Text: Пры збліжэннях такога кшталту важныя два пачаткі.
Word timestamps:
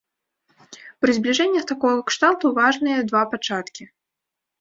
Пры 1.03 1.11
збліжэннях 1.17 1.67
такога 1.71 1.99
кшталту 2.11 2.45
важныя 2.61 3.05
два 3.13 3.21
пачаткі. 3.35 3.83